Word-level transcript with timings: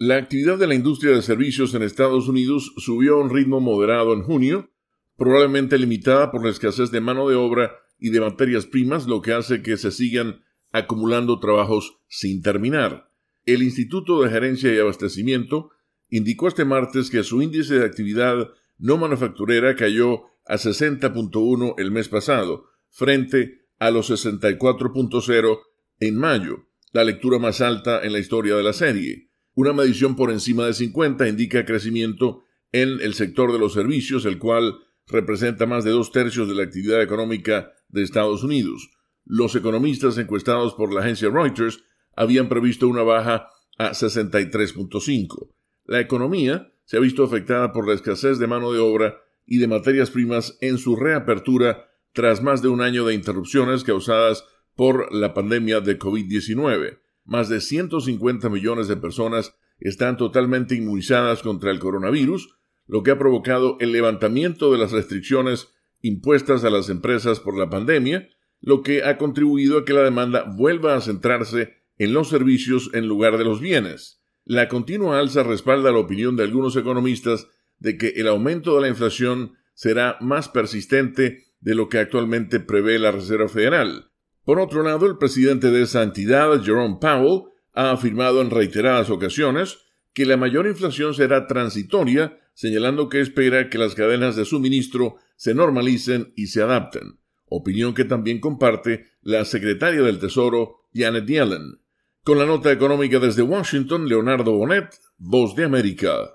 La 0.00 0.14
actividad 0.16 0.58
de 0.58 0.68
la 0.68 0.76
industria 0.76 1.10
de 1.10 1.22
servicios 1.22 1.74
en 1.74 1.82
Estados 1.82 2.28
Unidos 2.28 2.72
subió 2.76 3.16
a 3.16 3.20
un 3.20 3.34
ritmo 3.34 3.58
moderado 3.58 4.12
en 4.12 4.22
junio, 4.22 4.70
probablemente 5.16 5.76
limitada 5.76 6.30
por 6.30 6.44
la 6.44 6.50
escasez 6.50 6.92
de 6.92 7.00
mano 7.00 7.28
de 7.28 7.34
obra 7.34 7.72
y 7.98 8.10
de 8.10 8.20
materias 8.20 8.66
primas, 8.66 9.08
lo 9.08 9.22
que 9.22 9.32
hace 9.32 9.60
que 9.60 9.76
se 9.76 9.90
sigan 9.90 10.44
acumulando 10.70 11.40
trabajos 11.40 11.98
sin 12.06 12.42
terminar. 12.42 13.10
El 13.44 13.60
Instituto 13.60 14.22
de 14.22 14.30
Gerencia 14.30 14.72
y 14.72 14.78
Abastecimiento 14.78 15.70
indicó 16.08 16.46
este 16.46 16.64
martes 16.64 17.10
que 17.10 17.24
su 17.24 17.42
índice 17.42 17.80
de 17.80 17.84
actividad 17.84 18.50
no 18.78 18.98
manufacturera 18.98 19.74
cayó 19.74 20.26
a 20.46 20.58
60.1 20.58 21.74
el 21.76 21.90
mes 21.90 22.08
pasado, 22.08 22.66
frente 22.88 23.66
a 23.80 23.90
los 23.90 24.12
64.0 24.12 25.58
en 25.98 26.16
mayo, 26.16 26.68
la 26.92 27.02
lectura 27.02 27.40
más 27.40 27.60
alta 27.60 28.00
en 28.04 28.12
la 28.12 28.20
historia 28.20 28.54
de 28.54 28.62
la 28.62 28.72
serie. 28.72 29.27
Una 29.58 29.72
medición 29.72 30.14
por 30.14 30.30
encima 30.30 30.66
de 30.66 30.72
50 30.72 31.26
indica 31.26 31.64
crecimiento 31.64 32.44
en 32.70 33.00
el 33.00 33.14
sector 33.14 33.52
de 33.52 33.58
los 33.58 33.72
servicios, 33.72 34.24
el 34.24 34.38
cual 34.38 34.78
representa 35.08 35.66
más 35.66 35.82
de 35.82 35.90
dos 35.90 36.12
tercios 36.12 36.46
de 36.46 36.54
la 36.54 36.62
actividad 36.62 37.02
económica 37.02 37.72
de 37.88 38.04
Estados 38.04 38.44
Unidos. 38.44 38.88
Los 39.24 39.56
economistas 39.56 40.16
encuestados 40.16 40.74
por 40.74 40.94
la 40.94 41.00
agencia 41.00 41.28
Reuters 41.28 41.82
habían 42.14 42.48
previsto 42.48 42.86
una 42.86 43.02
baja 43.02 43.48
a 43.78 43.90
63.5. 43.90 45.50
La 45.86 45.98
economía 45.98 46.72
se 46.84 46.96
ha 46.96 47.00
visto 47.00 47.24
afectada 47.24 47.72
por 47.72 47.88
la 47.88 47.94
escasez 47.94 48.38
de 48.38 48.46
mano 48.46 48.70
de 48.70 48.78
obra 48.78 49.16
y 49.44 49.58
de 49.58 49.66
materias 49.66 50.12
primas 50.12 50.56
en 50.60 50.78
su 50.78 50.94
reapertura 50.94 51.88
tras 52.12 52.44
más 52.44 52.62
de 52.62 52.68
un 52.68 52.80
año 52.80 53.04
de 53.04 53.14
interrupciones 53.14 53.82
causadas 53.82 54.44
por 54.76 55.12
la 55.12 55.34
pandemia 55.34 55.80
de 55.80 55.98
COVID-19. 55.98 57.00
Más 57.28 57.50
de 57.50 57.60
150 57.60 58.48
millones 58.48 58.88
de 58.88 58.96
personas 58.96 59.54
están 59.80 60.16
totalmente 60.16 60.74
inmunizadas 60.74 61.42
contra 61.42 61.70
el 61.70 61.78
coronavirus, 61.78 62.56
lo 62.86 63.02
que 63.02 63.10
ha 63.10 63.18
provocado 63.18 63.76
el 63.80 63.92
levantamiento 63.92 64.72
de 64.72 64.78
las 64.78 64.92
restricciones 64.92 65.68
impuestas 66.00 66.64
a 66.64 66.70
las 66.70 66.88
empresas 66.88 67.38
por 67.38 67.58
la 67.58 67.68
pandemia, 67.68 68.30
lo 68.62 68.82
que 68.82 69.04
ha 69.04 69.18
contribuido 69.18 69.76
a 69.76 69.84
que 69.84 69.92
la 69.92 70.02
demanda 70.02 70.44
vuelva 70.56 70.96
a 70.96 71.02
centrarse 71.02 71.74
en 71.98 72.14
los 72.14 72.30
servicios 72.30 72.88
en 72.94 73.06
lugar 73.06 73.36
de 73.36 73.44
los 73.44 73.60
bienes. 73.60 74.22
La 74.46 74.68
continua 74.68 75.20
alza 75.20 75.42
respalda 75.42 75.92
la 75.92 75.98
opinión 75.98 76.34
de 76.34 76.44
algunos 76.44 76.76
economistas 76.76 77.48
de 77.78 77.98
que 77.98 78.08
el 78.16 78.28
aumento 78.28 78.74
de 78.74 78.80
la 78.80 78.88
inflación 78.88 79.52
será 79.74 80.16
más 80.22 80.48
persistente 80.48 81.44
de 81.60 81.74
lo 81.74 81.90
que 81.90 81.98
actualmente 81.98 82.58
prevé 82.58 82.98
la 82.98 83.12
Reserva 83.12 83.48
Federal. 83.48 84.12
Por 84.48 84.60
otro 84.60 84.82
lado, 84.82 85.04
el 85.04 85.18
presidente 85.18 85.70
de 85.70 85.82
esa 85.82 86.02
entidad, 86.02 86.48
Jerome 86.64 86.96
Powell, 86.98 87.52
ha 87.74 87.90
afirmado 87.90 88.40
en 88.40 88.48
reiteradas 88.48 89.10
ocasiones 89.10 89.76
que 90.14 90.24
la 90.24 90.38
mayor 90.38 90.66
inflación 90.66 91.12
será 91.12 91.46
transitoria, 91.46 92.40
señalando 92.54 93.10
que 93.10 93.20
espera 93.20 93.68
que 93.68 93.76
las 93.76 93.94
cadenas 93.94 94.36
de 94.36 94.46
suministro 94.46 95.16
se 95.36 95.52
normalicen 95.52 96.32
y 96.34 96.46
se 96.46 96.62
adapten 96.62 97.18
opinión 97.50 97.92
que 97.92 98.06
también 98.06 98.40
comparte 98.40 99.04
la 99.20 99.44
secretaria 99.44 100.00
del 100.00 100.18
Tesoro, 100.18 100.88
Janet 100.94 101.26
Yellen. 101.26 101.82
Con 102.24 102.38
la 102.38 102.46
nota 102.46 102.72
económica 102.72 103.18
desde 103.18 103.42
Washington, 103.42 104.08
Leonardo 104.08 104.52
Bonet, 104.52 104.98
Voz 105.18 105.54
de 105.56 105.64
América. 105.64 106.26